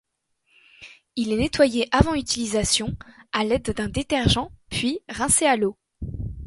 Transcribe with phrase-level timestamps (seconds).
[1.15, 2.97] Il est nettoyé avant utilisation
[3.33, 5.77] à l'aide d'un détergent puis rincé à l'eau.